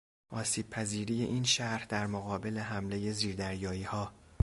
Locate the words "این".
1.23-1.43